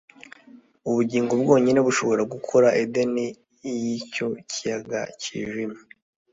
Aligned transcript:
Ubugingo 0.89 1.33
bwonyine 1.41 1.79
bushobora 1.87 2.21
gukora 2.33 2.67
Edeni 2.81 3.25
yicyo 3.81 4.25
kiyaga 4.49 4.99
cyijimye 5.21 5.81